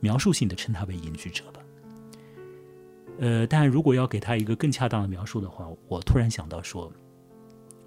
[0.00, 1.60] 描述性的称他为隐居者吧。
[3.20, 6.90] 呃，但如果要给他一个更恰当的描述的话，我突然想到说，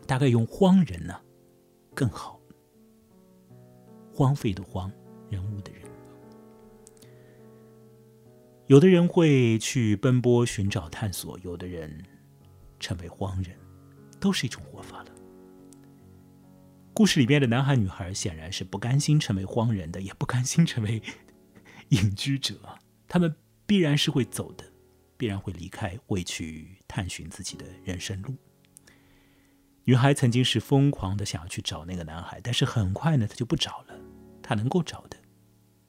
[0.05, 1.19] 大概用荒人呢
[1.95, 2.39] 更好。
[4.13, 4.91] 荒废的荒，
[5.29, 5.81] 人物的人。
[8.67, 12.03] 有的人会去奔波寻找探索，有的人
[12.79, 13.57] 成为荒人，
[14.19, 15.11] 都是一种活法了。
[16.93, 21.01] 故事里边的男孩女孩显然是不甘心成为荒人的，也不甘心成为。
[21.89, 22.55] 隐居者，
[23.07, 24.63] 他们必然是会走的，
[25.23, 28.35] 必然会离开，会去探寻自己的人生路。
[29.85, 33.97] 女孩曾经是疯狂的想要去找那个男孩，但是很快呢，她就不找了。
[34.41, 35.17] 她能够找的，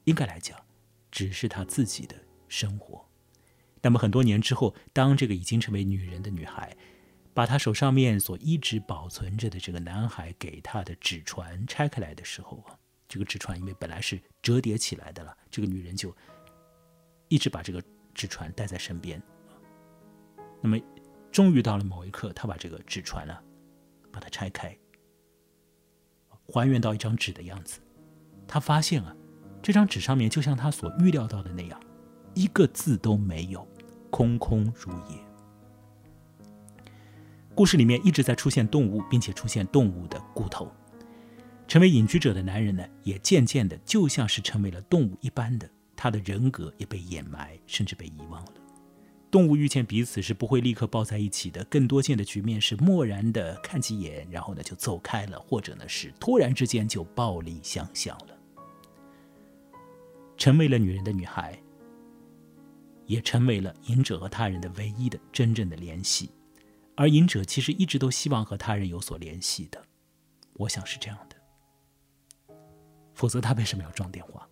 [0.05, 0.57] 应该来讲，
[1.11, 2.15] 只是她自己的
[2.47, 3.05] 生活。
[3.83, 6.77] 那么很多年之后，当这个已经成为女人的女孩，
[7.35, 12.79] 把她手上面所一直保存着的这个男孩给她的纸船拆开来的时候啊。
[13.09, 16.17] 这个纸船因为本来是折叠起来的了，这个女人就
[17.27, 17.83] 一直把这个
[18.15, 19.21] 纸船带在身边。
[20.63, 20.79] 那么，
[21.31, 23.37] 终于到了某一刻，他把这个纸船呢，
[24.11, 24.75] 把它拆开，
[26.47, 27.81] 还原到一张纸的样子。
[28.47, 29.15] 他发现啊，
[29.63, 31.81] 这张纸上面就像他所预料到的那样，
[32.35, 33.67] 一个字都没有，
[34.11, 35.19] 空空如也。
[37.55, 40.73] 故事里面一直在出现动物，并且出现动物的骨头。
[41.67, 45.71] 成为隐居者的男人呢，也渐渐的就像是成为了动物一般的，
[46.05, 48.53] 他的人格也被掩埋，甚至被遗忘了。
[49.31, 58.39] 动物遇见彼此是不会立刻抱在一起的，更多见的局面是漠然的看几眼，然后呢就走开了，或者呢是突然之间就暴力相向了。
[60.37, 61.59] 成为了女人的女孩，
[63.07, 66.31] 也成为了隐者和他人的唯一的真正的联系，
[66.97, 69.83] 而隐者其实一直都希望和他人有所联系的，
[70.53, 71.37] 我想是这样的。
[73.15, 74.47] 否则他为什么要装电话？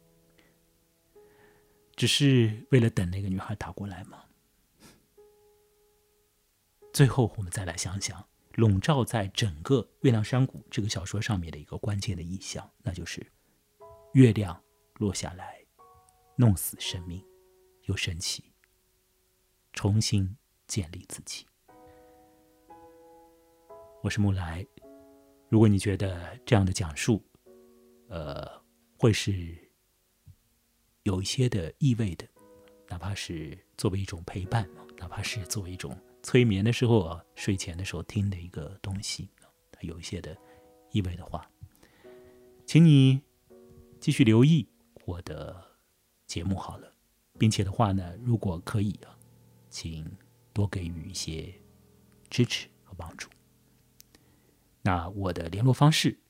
[1.97, 4.25] 只是为了等那个女孩打过来吗？
[6.93, 8.23] 最后，我们再来想想，
[8.55, 13.27] 笼罩在整个《月亮山谷》这个小说上面的一个关键的意象，那就是
[14.13, 14.63] 月亮
[14.97, 15.65] 落下来，
[16.37, 17.25] 弄死生命，
[17.85, 18.53] 又升起，
[19.73, 20.37] 重新
[20.67, 21.47] 建立自己。
[24.03, 24.67] 我是木来，
[25.49, 27.25] 如果你觉得这样的讲述，
[28.09, 28.47] 呃，
[28.99, 29.72] 会是
[31.05, 32.29] 有一些的意味的，
[32.89, 39.29] 哪怕是作为一种陪伴，哪怕是作为一种催眠的时候啊，睡前的时候听的一个东西，
[39.71, 40.37] 它有一些的
[40.93, 41.51] 意味的话，
[42.65, 43.21] 请你
[43.99, 44.69] 继续留意
[45.05, 45.77] 我的
[46.27, 46.95] 节目好了，
[47.39, 49.19] 并且的话呢，如果可以啊，
[49.69, 50.05] 请
[50.53, 51.53] 多给予一些
[52.31, 53.29] 支持和帮助。
[54.83, 56.21] 那我的联络方式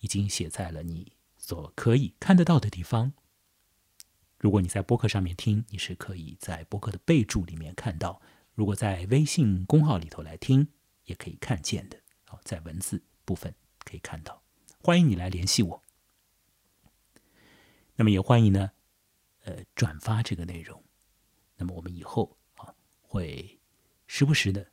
[0.00, 1.12] 已经写在了你。
[1.40, 3.14] 所可以看得到的地方。
[4.38, 8.20] 如果你在播客上面听，你是可以在播客的备注里面看到；
[8.54, 10.68] 如果在微信公号里头来听，
[11.04, 12.00] 也可以看见的。
[12.24, 13.52] 好，在文字部分
[13.84, 14.42] 可以看到。
[14.80, 15.82] 欢迎你来联系我。
[17.96, 18.70] 那么也欢迎呢，
[19.40, 20.82] 呃，转发这个内容。
[21.56, 22.72] 那么我们以后啊，
[23.02, 23.58] 会
[24.06, 24.70] 时不时的，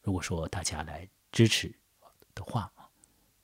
[0.00, 1.78] 如果说大家来支持
[2.34, 2.88] 的话啊，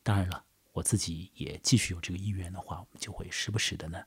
[0.02, 0.46] 当然了。
[0.72, 4.06] 我自己也继续有这个意愿的话，我们就会时不时的呢，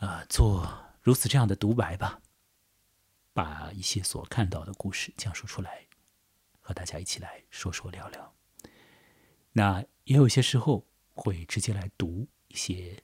[0.00, 2.20] 啊，做如此这样的独白吧，
[3.32, 5.86] 把一些所看到的故事讲述出来，
[6.60, 8.34] 和大家一起来说说聊聊。
[9.52, 13.02] 那也有些时候会直接来读一些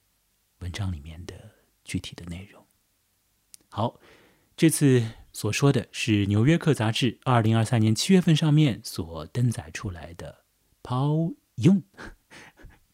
[0.61, 1.35] 文章里面的
[1.85, 2.67] 具体的内容。
[3.69, 4.01] 好，
[4.57, 10.45] 这次所说的是《纽约客》杂志二零二三年七月份上面所登载出来的
[10.83, 11.83] Paul Young。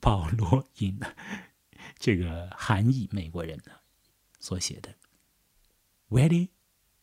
[0.00, 0.98] 保 罗 因
[1.96, 3.72] 这个韩裔美国人呢
[4.42, 4.96] 所写的
[6.10, 6.48] ready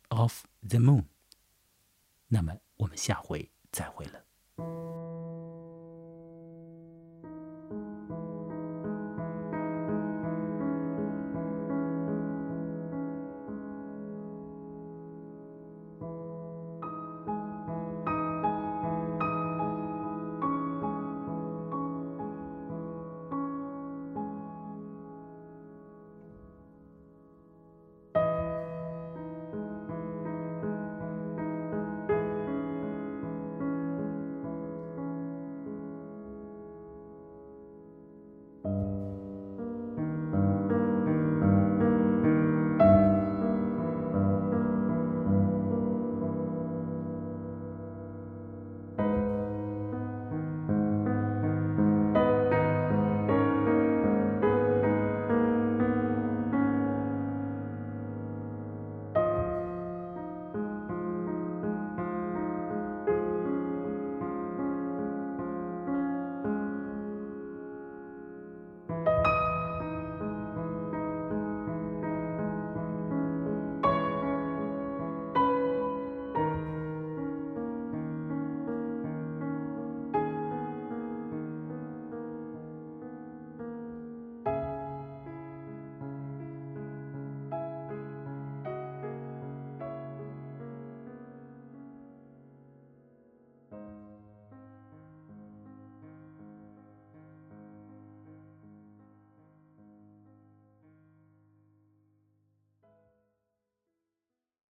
[0.10, 1.06] of the moon
[2.28, 5.09] 那么我们下回再会了